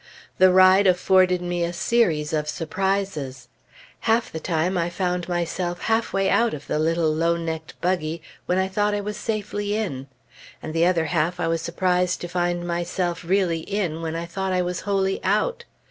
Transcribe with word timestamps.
The 0.39 0.51
ride 0.51 0.87
afforded 0.87 1.43
me 1.43 1.63
a 1.63 1.71
series 1.71 2.33
of 2.33 2.49
surprises. 2.49 3.49
Half 4.09 4.31
the 4.31 4.39
time 4.39 4.75
I 4.75 4.89
found 4.89 5.29
myself 5.29 5.81
halfway 5.81 6.27
out 6.27 6.55
of 6.55 6.65
the 6.65 6.79
little 6.79 7.13
low 7.13 7.37
necked 7.37 7.79
buggy 7.81 8.23
when 8.47 8.57
I 8.57 8.67
thought 8.67 8.95
I 8.95 9.01
was 9.01 9.15
safely 9.15 9.75
in; 9.75 10.07
and 10.59 10.73
the 10.73 10.87
other 10.87 11.05
half, 11.05 11.39
I 11.39 11.47
was 11.47 11.61
surprised 11.61 12.19
to 12.21 12.27
find 12.27 12.65
myself 12.65 13.23
really 13.23 13.59
in 13.59 14.01
when 14.01 14.15
I 14.15 14.25
thought 14.25 14.51
I 14.53 14.63
was 14.63 14.79
wholly 14.89 15.23
out. 15.23 15.65